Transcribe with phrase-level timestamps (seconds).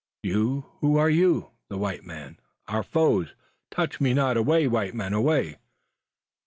[0.23, 0.65] "You!
[0.79, 1.51] Who are you?
[1.69, 3.35] The white men; our foes!
[3.69, 4.35] Touch me not!
[4.35, 5.13] Away, white men!
[5.13, 5.59] away!"